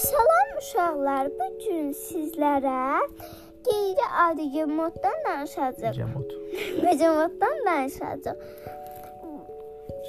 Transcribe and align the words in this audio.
Salam 0.00 0.50
uşaqlar, 0.58 1.28
bu 1.38 1.46
gün 1.62 1.90
sizlərə 1.92 3.00
qeyri-adi 3.66 4.46
gemotdan 4.54 5.18
danışacağıq. 5.26 5.98
Cəmot. 5.98 6.30
Becemotdan 6.84 7.58
danışacağıq. 7.66 8.38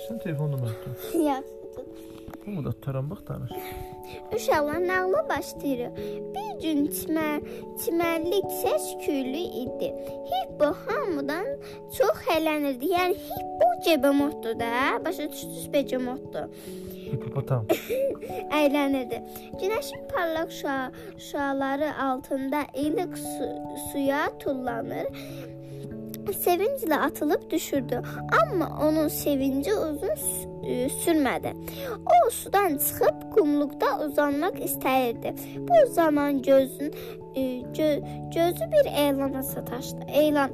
Sən 0.04 0.22
telefon 0.24 0.54
nömrəni. 0.54 1.24
Yaxşıdır. 1.26 1.90
Bunu 2.46 2.66
da 2.66 2.72
tutaram 2.72 3.10
bax 3.10 3.20
danış. 3.28 3.52
Uşaqlar 4.36 4.88
nağla 4.88 5.30
başlayırıq. 5.30 5.98
Bir 6.36 6.52
gün 6.64 6.88
çimə, 6.98 7.28
çimərlik 7.82 8.48
səs-küylü 8.62 9.44
idi. 9.64 9.90
Hippo 10.32 10.72
hamıdan 10.86 11.48
çox 11.98 12.24
hələnirdi. 12.30 12.94
Yəni 12.96 13.20
hippo 13.28 13.68
cebemotdur 13.86 14.60
da. 14.60 14.72
Başa 15.06 15.32
düşdünüz 15.32 15.74
becemotdur. 15.74 16.48
Hipopotam. 17.12 17.66
əylənirdi. 18.62 19.22
Günəşin 19.62 20.08
parlaq 20.14 20.52
şua, 20.52 20.92
şüaları 21.20 21.90
altında 22.04 22.62
ilıq 22.76 23.16
su, 23.18 23.48
suya 23.92 24.30
tullanır. 24.40 25.08
Sevinclə 26.32 26.96
atılıb 26.96 27.50
düşürdü. 27.52 28.02
Amma 28.42 28.80
onun 28.88 29.08
sevinci 29.08 29.74
uzun 29.74 30.08
sü- 30.08 30.90
sürmədi. 31.02 31.52
O 32.06 32.30
sudan 32.30 32.78
çıxıb 32.78 33.18
qumluqda 33.34 34.06
uzanmaq 34.06 34.56
istəyirdi. 34.68 35.34
Bu 35.58 35.92
zaman 35.94 36.42
gözün 36.42 36.94
e, 37.36 37.42
gö, 37.78 38.00
gözü 38.36 38.66
bir 38.72 38.86
elana 38.98 39.44
sataşdı. 39.44 40.00
Elan 40.14 40.52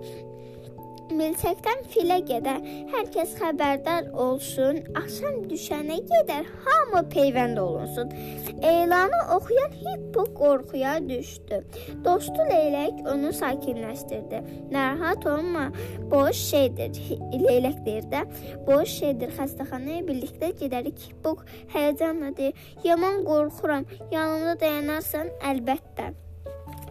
Milçəkdən 1.07 1.85
filə 1.87 2.17
gedər. 2.27 2.59
Hər 2.91 3.05
kəs 3.13 3.35
xəbərdar 3.39 4.09
olsun. 4.19 4.81
Axşam 4.99 5.45
düşənə 5.47 6.01
qədər 6.09 6.49
hamı 6.65 7.03
peyvənd 7.13 7.59
olunsun. 7.61 8.11
Elanı 8.59 9.21
oxuyan 9.35 9.71
Hippo 9.79 10.25
qorxuya 10.39 10.97
düşdü. 11.07 11.61
Dostu 12.03 12.47
Leylək 12.49 12.99
onu 13.13 13.31
sakinləşdirdi. 13.39 14.41
Narahat 14.71 15.25
olma, 15.25 15.69
boş 16.11 16.43
şeydir. 16.51 16.99
Leylək 17.47 17.79
deyir 17.85 18.11
də, 18.11 18.25
boş 18.67 18.99
şeydir. 18.99 19.31
Xəstəxanaya 19.39 20.03
birlikdə 20.09 20.51
gedərik. 20.59 20.99
Hippo 21.07 21.37
həyəcanla 21.75 22.35
deyir. 22.37 22.67
Yaman 22.83 23.23
qorxuram. 23.29 23.87
Yanımda 24.11 24.59
dayanarsan 24.59 25.31
əlbəttə. 25.53 26.11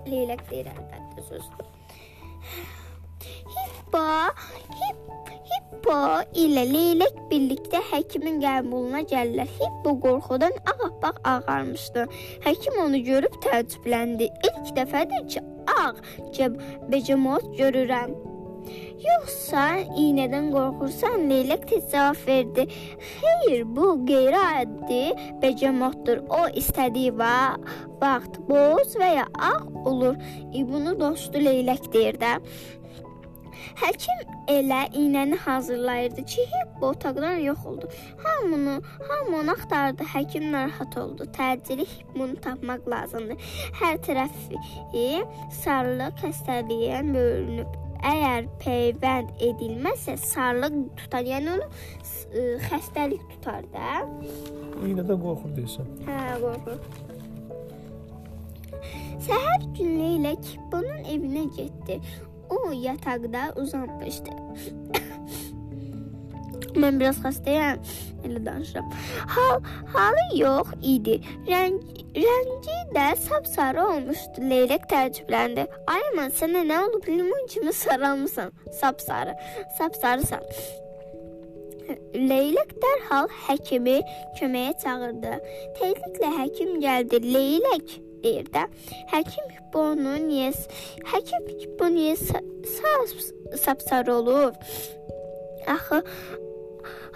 Leylək 0.09 0.49
deyir 0.51 0.73
əlbəttə 0.73 1.29
sözdür. 1.29 1.73
Hippo, 3.97 4.33
hip, 4.77 4.97
Hippo 5.49 5.95
ilə 6.37 6.67
Leylək 6.69 7.15
birlikdə 7.31 7.81
həkimin 7.89 8.43
qəbuluna 8.43 9.01
gəlirlər. 9.09 9.49
Hippo 9.57 9.95
qorxudan 10.03 10.53
ağappaq 10.69 11.23
ağarmışdı. 11.25 12.05
Həkim 12.45 12.77
onu 12.85 13.01
görüb 13.07 13.41
təəccübləndi. 13.47 14.29
İlk 14.51 14.75
dəfədir 14.77 15.25
ki, 15.33 15.45
ağ 15.79 15.89
cəb 16.37 16.61
becemot 16.93 17.49
görürəm. 17.57 18.13
Yoxsa 19.07 19.65
iynədən 19.97 20.53
qorxursan? 20.53 21.29
Leylək 21.33 21.65
tez 21.71 21.89
cavab 21.95 22.21
verdi. 22.29 22.69
Xeyr, 23.17 23.65
bu 23.65 23.95
qeyri-adi 24.05 25.05
becemotdur. 25.41 26.27
O 26.29 26.43
istədiyi 26.53 27.17
va 27.17 27.57
vaxt 28.03 28.43
boz 28.51 28.99
və 29.01 29.15
ya 29.23 29.29
ağ 29.41 29.57
olur. 29.89 30.21
E, 30.53 30.69
bunu 30.69 30.99
dostu 31.01 31.41
Leylək 31.41 31.95
deyir 31.97 32.21
də. 32.21 32.37
Həkim 33.81 34.35
elə 34.49 34.83
iynəni 34.93 35.37
hazırlayırdı 35.37 36.25
ki, 36.25 36.47
Hippo 36.53 36.87
otaqdan 36.87 37.37
yox 37.45 37.67
oldu. 37.67 37.89
Hamını, 38.25 38.81
hamı 39.09 39.37
onu 39.37 39.51
axtardı. 39.51 40.03
Həkim 40.03 40.53
narahat 40.53 40.97
oldu. 40.97 41.25
Təcili 41.37 41.87
Hipponu 41.87 42.37
tapmaq 42.41 42.87
lazımdır. 42.89 43.37
Hər 43.81 43.99
tərəfi 44.07 44.61
sarılıq 45.63 46.23
xəstəliyə 46.23 47.03
bölünüb. 47.15 47.83
Əgər 48.07 48.47
peyvənd 48.61 49.33
edilməsə 49.43 50.17
sarılıq 50.21 50.77
tutar. 51.01 51.25
Yəni 51.27 51.57
onu 51.57 51.67
ə, 51.67 52.47
xəstəlik 52.69 53.25
tutar 53.35 53.67
da. 53.73 54.05
İynədən 54.85 55.21
qorxur 55.25 55.57
deyirsən. 55.57 55.93
Hə, 56.07 56.21
qorxur. 56.45 56.81
Səhər 59.27 59.65
gün 59.75 59.97
Leylək 59.99 60.53
Hipponun 60.53 61.07
evinə 61.11 61.47
getdi. 61.57 61.97
O 62.57 62.73
yataqda 62.73 63.53
uzanmışdı. 63.61 64.33
Mən 66.77 66.99
biraz 67.01 67.19
xəstəyəm, 67.25 67.83
elə 68.27 68.41
danışıram. 68.47 68.89
Hal, 69.35 69.61
halı 69.95 70.25
yox 70.39 70.73
idi. 70.95 71.19
Rəng, 71.49 71.79
rəngi 72.17 72.79
də 72.97 73.07
sapsarı 73.27 73.85
olmuşdu. 73.85 74.47
Leylək 74.53 74.89
təəccübləndi. 74.93 75.67
Ay 75.93 76.09
aman, 76.13 76.33
sənə 76.41 76.65
nə 76.71 76.81
olub? 76.89 77.07
Limon 77.09 77.47
kimi 77.53 77.73
saralmısan. 77.73 78.53
Sapsarı. 78.81 79.37
Sapsarısan. 79.79 80.45
Leylək 82.17 82.73
dərhal 82.83 83.31
həkimi 83.47 84.01
köməyə 84.41 84.75
çağırdı. 84.83 85.39
Tezliklə 85.79 86.33
həkim 86.41 86.77
gəldi. 86.83 87.23
Leylək 87.37 88.01
deyir 88.25 88.49
də. 88.55 88.67
Həkim 89.13 89.47
Hipponu 89.57 90.17
niyə 90.29 90.53
həkim 91.13 91.49
Hippo 91.61 91.91
niyə 91.93 92.17
sa- 92.21 92.45
sa- 92.77 93.57
sapsarı 93.57 94.15
olub? 94.15 94.55
Axı 95.67 96.05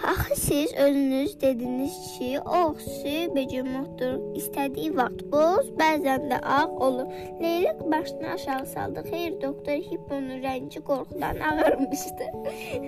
Axı 0.07 0.35
siz 0.41 0.73
özünüz 0.73 1.41
dediniz 1.41 2.17
ki, 2.17 2.39
o 2.39 2.73
xüsusi 2.73 3.35
becemotdur. 3.35 4.15
İstədiyi 4.39 4.95
vaxt 4.97 5.21
boz, 5.31 5.67
bəzən 5.77 6.25
də 6.31 6.39
ağ 6.41 6.65
olur. 6.67 7.05
Leylək 7.41 7.91
başını 7.91 8.27
aşağı 8.33 8.65
saldı. 8.65 9.03
Xeyr, 9.09 9.41
doktor 9.41 9.73
Hipponun 9.73 10.41
rəngi 10.45 10.81
qorxudan 10.89 11.37
ağarmışdı. 11.49 12.25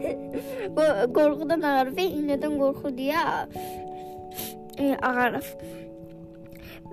Qo- 0.77 1.13
qorxudan 1.17 1.61
ağarır 1.61 1.93
və 1.99 2.07
iynədən 2.17 2.57
qorxur 2.63 2.97
deyə 2.97 3.21
e, 4.79 4.95
ağarır. 5.01 5.47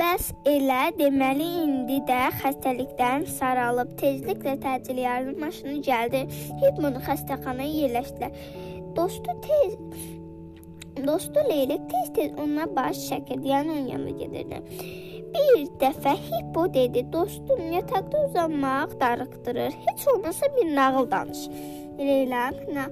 Bəs 0.00 0.30
elə 0.48 0.94
deməli 0.96 1.46
indi 1.60 1.98
də 2.08 2.20
xəstəlikdən 2.38 3.26
saralıb 3.28 3.90
tezliklə 4.00 4.54
təcili 4.62 5.02
yardım 5.04 5.42
maşını 5.42 5.74
gəldi. 5.84 6.22
Hipmonu 6.62 7.02
xəstəxanaya 7.04 7.74
yerləşdilər. 7.82 8.38
Dostu 8.96 9.34
tez 9.44 9.74
Dostu 11.04 11.44
Leylək 11.50 11.84
tez-tez 11.92 12.32
ona 12.40 12.64
baş 12.76 13.02
çəkirdi, 13.10 13.52
yəni 13.52 13.74
onun 13.74 13.90
yanına 13.92 14.16
gedirdi. 14.22 14.62
Bir 15.34 15.68
dəfə 15.82 16.16
Hippo 16.30 16.64
dedi: 16.74 17.04
"Dostum, 17.12 17.60
yataqda 17.72 18.24
uzanmaq 18.28 18.96
darıxdırır. 19.00 19.76
Heç 19.84 20.08
olmasa 20.14 20.46
bir 20.56 20.76
nağıl 20.76 21.10
danış." 21.10 21.44
Leylək 22.00 22.56
na 22.74 22.88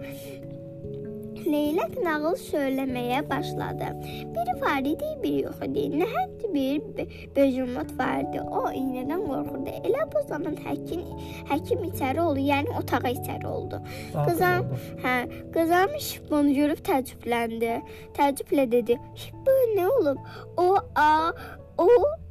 Leylək 1.46 1.96
nağıl 2.04 2.34
söyləməyə 2.40 3.22
başladı. 3.30 3.88
Biri 4.34 4.54
var 4.60 4.80
idi, 4.80 5.08
biri 5.22 5.42
yox 5.46 5.62
idi. 5.66 5.84
Nəhayət 6.00 6.44
bir 6.54 6.80
be- 6.96 7.06
becumot 7.36 7.92
vardı. 7.98 8.42
O 8.50 8.64
iynədən 8.70 9.24
qorxurdu. 9.28 9.74
Elə 9.88 10.06
bu 10.14 10.22
zaman 10.28 10.56
həkim 10.66 11.02
həkim 11.50 11.84
içəri 11.90 12.20
oldu, 12.20 12.44
yəni 12.50 12.74
otağa 12.80 13.12
içəri 13.14 13.46
oldu. 13.46 13.80
Qızam, 14.14 14.70
hə, 15.04 15.16
qızarmış 15.54 16.08
bunu 16.30 16.54
görüb 16.54 16.80
təəccübləndi. 16.88 17.74
Təəccüblə 18.18 18.70
dedi: 18.72 18.98
"Bu 19.46 19.58
nə 19.76 19.86
olub? 19.98 20.18
O 20.56 20.78
a, 20.94 21.32
o 21.78 21.88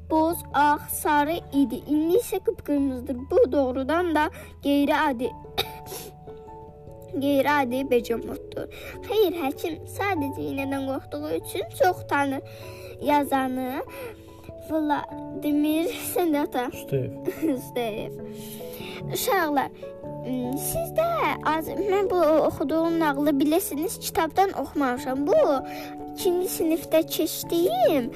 boz, 0.10 0.38
ağ, 0.54 0.78
sarı 0.92 1.40
idi. 1.54 1.82
İndi 1.90 2.18
isə 2.18 2.40
qıpqırmızıdır. 2.40 3.18
Bu 3.32 3.52
doğrudan 3.52 4.16
da 4.16 4.30
qeyri-adi 4.64 5.30
qeyri-adi 7.14 7.84
becomotdur. 7.92 8.68
Xeyr, 9.08 9.34
həkim 9.44 9.80
sadəcə 9.98 10.42
iynədən 10.50 10.88
qorxduğu 10.90 11.30
üçün 11.40 11.66
çox 11.80 12.08
tanır. 12.10 12.42
Yazanı 13.02 13.84
Vladimir 14.70 15.88
Sendata 16.14 16.68
Üstev. 16.74 17.12
Üstəyev. 17.56 18.12
Uşaqlar, 19.14 19.70
siz 20.60 20.90
də 20.98 21.08
az 21.46 21.70
mən 21.70 22.10
bu 22.12 22.20
oxuduğum 22.48 23.00
nağılı 23.00 23.40
bilirsiniz, 23.40 24.00
kitabdan 24.00 24.52
oxumamışam. 24.62 25.28
Bu 25.28 25.38
2-ci 26.18 26.50
sinifdə 26.58 27.06
keçdiyim 27.08 28.12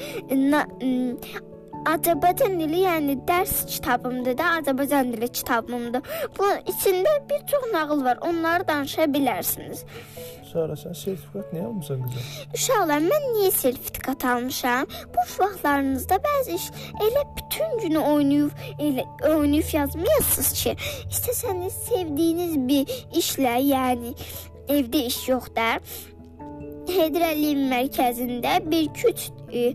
Azərbaycan 1.90 2.60
dili, 2.60 2.84
yəni 2.86 3.16
dərs 3.26 3.64
kitabımdır 3.70 4.38
da, 4.38 4.50
Azərbaycan 4.60 5.14
dili 5.14 5.30
kitabımdır. 5.40 6.04
Bu 6.38 6.50
içində 6.70 7.16
bir 7.30 7.42
çox 7.50 7.66
nağıl 7.74 8.04
var. 8.06 8.20
Onları 8.22 8.68
danışa 8.68 9.08
bilərsiniz. 9.16 9.86
Sonra 10.52 10.76
sən 10.76 10.94
sertifikat 11.00 11.54
niyə 11.56 11.66
almısan 11.66 12.02
qızım? 12.04 12.24
Uşaqlar, 12.58 13.04
mən 13.08 13.28
niyə 13.38 13.52
sertifikat 13.56 14.26
almışam? 14.34 14.90
Bu 15.16 15.26
vaxtlarınızda 15.40 16.18
bəzi 16.26 16.58
iş 16.60 16.66
elə 17.08 17.24
bütün 17.38 17.78
günü 17.84 18.00
oynayıb, 18.14 18.66
elə 18.88 19.06
oynayıb 19.32 19.74
yazmayasınız 19.74 20.52
ki, 20.62 20.76
istəsəniz 21.08 21.78
sevdiyiniz 21.88 22.58
bir 22.68 22.98
işlə, 23.24 23.56
yəni 23.72 24.12
evdə 24.68 25.06
iş 25.08 25.22
yox 25.30 25.48
da, 25.56 25.78
Heydər 26.92 27.24
Əliyev 27.32 27.60
mərkəzində 27.72 28.58
bir 28.68 28.90
küç 28.98 29.30
e, 29.48 29.72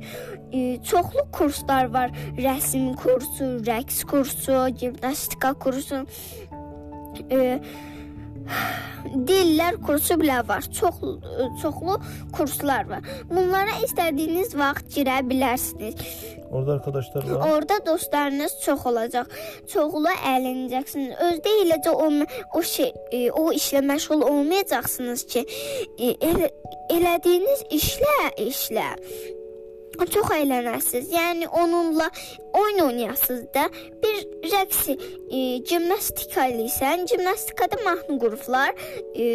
e, 0.52 0.60
çoxlu 0.84 1.24
kurslar 1.36 1.88
var. 1.94 2.12
Rəsm 2.36 2.92
kursu, 3.00 3.48
rəqs 3.66 4.02
kursu, 4.10 4.58
gimnastika 4.80 5.54
kursu, 5.62 6.02
e, 7.30 7.40
dillər 9.28 9.78
kursu 9.86 10.16
belə 10.20 10.40
var. 10.48 10.64
Çox 10.78 11.00
çoxlu 11.62 11.98
kurslar 12.36 12.88
var. 12.90 13.04
Bunlara 13.30 13.78
istədiyiniz 13.86 14.56
vaxt 14.58 14.90
girə 14.96 15.20
bilərsiniz. 15.30 16.00
Orada 16.50 16.72
arkadaşlar 16.72 17.30
var. 17.30 17.48
Orada 17.52 17.78
dostlarınız 17.86 18.58
çox 18.64 18.86
olacaq. 18.86 19.30
Çoxlu 19.72 20.12
əylənəcəksiniz. 20.32 21.16
Özdə 21.28 21.54
eləcə 21.62 21.94
o 21.94 22.10
o 22.58 22.62
şey 22.62 22.92
e, 23.12 23.30
o 23.30 23.52
işlə 23.52 23.82
məşğul 23.86 24.22
olmayacaqsınız 24.30 25.26
ki, 25.32 25.46
e, 25.98 26.12
el, 26.28 26.46
elədiyiniz 26.90 27.66
işlə 27.80 28.30
işlə 28.50 28.90
çox 30.04 30.30
əylənəsiz. 30.34 31.08
Yəni 31.12 31.48
onunla 31.48 32.10
oyun 32.52 32.78
oynayasınız 32.78 33.44
da. 33.54 33.68
Bir 34.02 34.35
rəqs, 34.52 34.82
e, 34.90 35.40
gimnastika 35.68 36.48
eləyirsən, 36.50 37.06
gimnastikada 37.10 37.78
mahnı 37.84 38.18
qruplar, 38.22 38.74
e, 39.14 39.26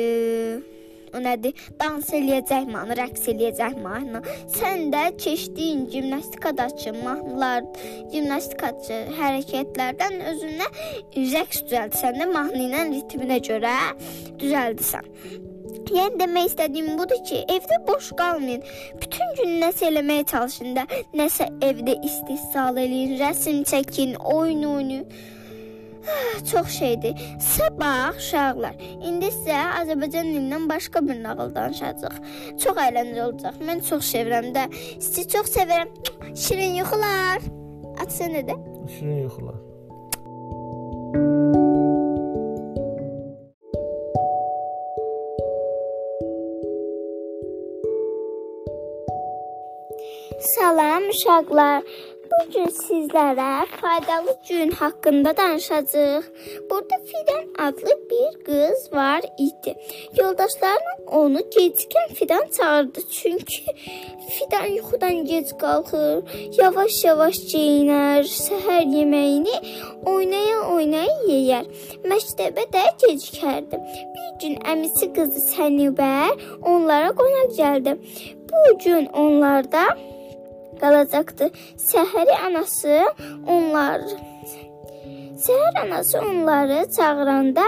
o 1.11 1.21
nədir? 1.23 1.55
Dans 1.79 2.07
eləyəcək 2.15 2.67
mahnı, 2.71 2.95
rəqs 2.99 3.27
eləyəcək 3.33 3.77
mahnı. 3.83 4.23
Sən 4.55 4.89
də 4.93 5.03
keçdiyin 5.19 5.85
gimnastikadakı 5.91 6.95
mahnılar, 7.01 7.67
gimnastikaçı 8.13 9.03
hərəkətlərdən 9.19 10.19
özünə 10.33 10.71
rəqs 11.35 11.65
düzəltsən 11.67 12.19
də 12.23 12.31
mahnı 12.33 12.67
ilə 12.69 12.85
ritminə 12.95 13.41
görə 13.47 13.77
düzəldirsən. 14.41 15.49
Yəni 15.91 16.19
demək 16.21 16.51
istədiyim 16.51 16.95
budur 16.99 17.19
ki, 17.27 17.41
evdə 17.51 17.81
boş 17.87 18.11
qalmayın. 18.19 18.63
Bütün 19.01 19.35
gün 19.39 19.57
nəsə 19.63 19.89
eləməyə 19.89 20.23
çalışın 20.31 20.77
da, 20.77 20.87
nəsə 21.17 21.49
evdə 21.67 21.97
istehsal 22.07 22.79
eləyin, 22.79 23.17
rəsm 23.19 23.63
çəkin, 23.71 24.15
oyun 24.35 24.63
oynayın. 24.71 25.05
Çox 26.51 26.67
şeydir. 26.79 27.13
Sabah 27.39 28.15
uşaqlar. 28.17 28.75
İndi 29.05 29.29
sizə 29.35 29.59
Azərbaycan 29.81 30.31
dilindən 30.33 30.69
başqa 30.69 31.03
bir 31.07 31.19
nağıl 31.23 31.55
danışacağıq. 31.55 32.17
Çox 32.63 32.83
əyləncəli 32.87 33.23
olacaq. 33.27 33.59
Mən 33.67 33.83
çox 33.89 34.13
sevirəm 34.13 34.49
də. 34.55 34.67
Sizi 34.99 35.27
çox 35.35 35.51
sevirəm. 35.57 35.91
Şirin 36.33 36.79
yuxular. 36.81 37.45
Atsə 38.01 38.31
nədir? 38.33 38.57
Şirin 38.95 39.21
yuxular. 39.27 39.70
Salam 50.41 51.03
uşaqlar. 51.09 51.83
Bu 52.31 52.37
gün 52.53 52.69
sizlərə 52.73 53.65
faydalı 53.81 54.33
gün 54.49 54.71
haqqında 54.71 55.37
danışacağıq. 55.37 56.23
Burada 56.69 56.97
Fidan 57.09 57.67
adlı 57.67 57.93
bir 58.11 58.43
qız 58.45 58.93
var 58.93 59.21
idi. 59.37 59.75
Yoldaşlarına 60.19 60.93
onu 61.11 61.39
gecikən 61.39 62.13
Fidan 62.13 62.45
çağırdı. 62.57 62.99
Çünki 63.11 63.63
Fidan 64.29 64.65
yuxudan 64.65 65.25
gec 65.25 65.51
qalxır, 65.63 66.23
yavaş-yavaş 66.61 67.37
geyinər, 67.53 68.21
səhər 68.45 68.83
yeməyini 68.97 69.57
oynaya-oynaya 70.05 71.17
yeyər. 71.27 71.65
Məktəbə 72.13 72.65
də 72.77 72.85
gecikərdi. 73.03 73.81
Bir 74.15 74.31
gün 74.41 74.55
əmisi 74.73 75.11
qızı 75.15 75.45
Sənibər 75.51 76.33
onlara 76.63 77.11
qonaq 77.21 77.53
gəldi. 77.59 77.97
Bu 78.51 78.77
gün 78.85 79.05
onlarda 79.05 79.85
qalacaqdı. 80.81 81.51
Səhəri 81.89 82.35
anası 82.47 82.97
onlar 83.55 84.01
Səhər 85.41 85.77
anası 85.83 86.19
onları 86.21 86.79
çağıranda 86.95 87.63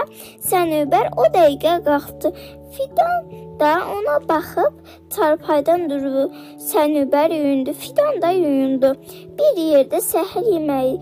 Sənubər 0.48 1.08
o 1.22 1.24
dəqiqə 1.36 1.72
qalxdı. 1.88 2.30
Fidan 2.74 3.30
da 3.60 3.72
ona 3.96 4.16
baxıb 4.28 4.74
çarpaydan 5.14 5.88
durdu. 5.90 6.24
Sənubər 6.70 7.34
yuyundu, 7.34 7.72
Fidan 7.72 8.22
da 8.22 8.30
yuyundu. 8.30 8.94
Bir 9.38 9.62
yerdə 9.62 10.02
səhər 10.12 10.46
yeməyi 10.54 10.94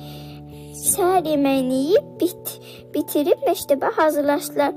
səhər 0.82 1.28
yeməyini 1.30 1.78
yeyib 1.88 2.06
bit, 2.20 2.54
bitirib 2.94 3.44
məktəbə 3.48 3.92
hazırlaşdılar. 3.98 4.72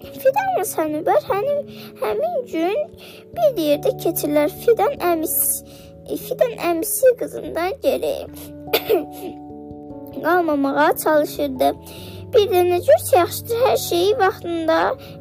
Fidan 0.00 0.50
və 0.56 0.64
Sənubər 0.72 1.22
həmin, 1.28 1.62
həmin 2.02 2.36
gün 2.50 2.82
bir 3.36 3.62
yerdə 3.62 3.94
keçirlər. 4.02 4.52
Fidan 4.64 4.98
əmisi 5.12 5.78
Fidan 6.08 6.54
əmisi 6.70 7.16
qızından 7.18 7.72
geri 7.82 8.14
qalmamağa 10.24 10.96
çalışırdı. 11.04 11.68
Bir 12.34 12.46
də 12.52 12.62
nə 12.70 12.78
cür 12.86 13.00
yaxşıdır, 13.16 13.62
hər 13.66 13.78
şeyi 13.88 14.12
vaxtında 14.18 14.78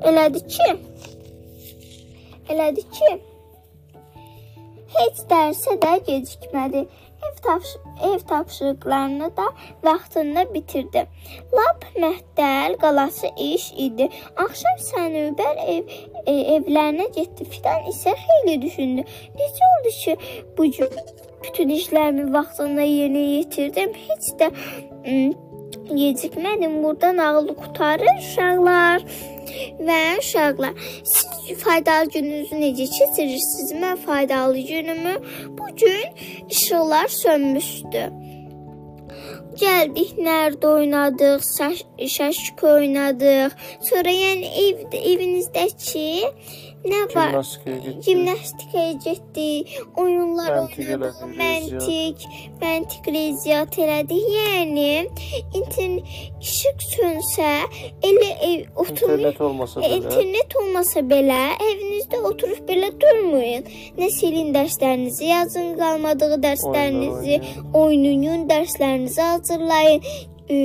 elədi 0.10 0.42
ki, 0.56 0.68
elədi 2.54 2.84
ki, 2.98 3.10
heç 4.98 5.24
dərsə 5.32 5.78
də 5.86 5.94
gecikmədi. 6.10 6.86
Ev, 7.26 7.36
tapş 7.44 7.76
ev 8.04 8.20
tapşırıqlarını 8.20 9.38
da 9.38 9.46
vaxtında 9.84 10.54
bitirdi. 10.54 11.08
Lap 11.54 11.86
məhdəl 11.96 12.78
qalası 12.78 13.28
iş 13.38 13.74
idi. 13.78 14.10
Axşam 14.38 14.78
Sənubər 14.90 15.58
ev 15.76 15.84
e, 16.26 16.34
evlərinə 16.56 17.10
getdi. 17.16 17.50
Fidan 17.52 17.90
isə 17.92 18.16
xeyli 18.24 18.62
düşündü. 18.62 19.06
Necə 19.40 19.70
oldu 19.74 19.94
ki, 20.04 20.18
bu 20.58 20.72
gün 20.72 20.90
bütün 21.44 21.70
işlərimi 21.76 22.34
vaxtında 22.34 22.82
yerinə 22.82 23.26
yetirdim. 23.36 23.94
Heç 24.08 24.34
də 24.40 24.52
gecikmədim. 25.98 26.84
Burada 26.84 27.16
nağılı 27.16 27.56
qutarır 27.56 28.16
uşaqlar. 28.20 29.06
Və 29.88 30.02
uşaqlar, 30.20 30.74
siz 31.04 31.58
faydalı 31.64 32.12
gününüzü 32.16 32.56
necə 32.64 32.86
keçirirsiniz? 32.98 33.72
Mən 33.82 33.98
faydalı 34.06 34.60
günümü 34.72 35.16
bu 35.58 35.68
gün 35.76 36.06
işıqlar 36.50 37.08
sönmüşdü. 37.08 38.04
Gəldik, 39.60 40.12
nərdə 40.24 40.68
oynadıq, 40.68 41.42
şaşk 42.16 42.64
oynadıq. 42.64 43.56
Sonra 43.90 44.12
yəni 44.14 44.52
ev, 44.66 44.86
evinizdəki 44.94 46.06
nə 46.86 47.00
var? 47.16 47.32
Gimnastikaya 47.32 47.78
getdik. 47.78 48.04
Gimnastikaya 48.06 48.92
getdik, 49.04 49.72
oyunlar 49.98 50.52
oynadıq, 50.64 51.18
məntiq, 51.40 52.24
məntiq 52.62 53.10
riyaziyyat 53.12 53.78
elədik. 53.84 54.24
Yəni 54.36 54.86
internet 55.60 56.06
işıq 56.40 56.86
sönsə, 56.94 57.50
elə 58.10 58.30
ev 58.48 58.64
oturmayın. 58.76 59.20
İnternet 59.20 59.42
olmasa 59.42 59.82
belə. 59.82 59.98
İnternet 59.98 60.56
olmasa 60.62 61.04
belə 61.12 61.42
evinizdə 61.68 62.22
oturub 62.32 62.64
belə 62.70 62.92
durmayın. 63.02 63.68
Nə 64.00 64.10
silin 64.16 64.54
dərslərinizi, 64.56 65.28
yazın 65.34 65.76
qalmadığı 65.80 66.40
dərslərinizi, 66.48 67.42
oynayın, 67.74 68.48
dərslərinizi 68.50 69.28
hazırlayın. 69.34 70.10
E, 70.50 70.58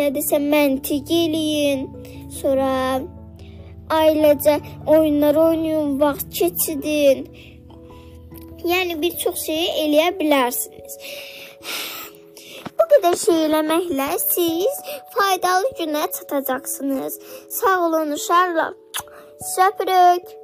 nə 0.00 0.10
desəm 0.18 0.50
məntiq 0.50 1.14
eləyin. 1.22 1.88
Sonra 2.30 3.00
ailəcə 3.98 4.56
oyunlar 4.86 5.38
oynayın, 5.46 6.00
vaxt 6.00 6.28
keçirdin. 6.38 7.26
Yəni 8.64 8.98
bir 9.02 9.16
çox 9.22 9.46
şeyi 9.46 9.70
eləyə 9.84 10.10
bilərsiniz. 10.18 10.98
Bu 12.78 12.88
qədər 12.92 13.16
şey 13.20 13.46
eləməklə 13.46 14.10
siz 14.24 14.82
faydalı 15.14 15.72
günə 15.80 16.04
çatacaqsınız. 16.16 17.18
Sağ 17.60 17.76
olun 17.86 18.10
uşaqlar. 18.16 18.74
Söpürük. 19.54 20.39